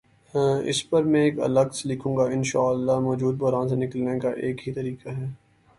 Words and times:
اس 0.65 0.79
پرمیں 0.89 1.31
الگ 1.43 1.67
سے 1.73 1.89
لکھوں 1.89 2.15
گا، 2.17 2.23
انشا 2.33 2.59
اللہ 2.69 2.99
مو 2.99 3.15
جودہ 3.15 3.37
بحران 3.37 3.69
سے 3.69 3.75
نکلنے 3.75 4.19
کا 4.19 4.29
ایک 4.43 4.67
ہی 4.67 4.73
طریقہ 4.73 5.09
ہے۔ 5.09 5.27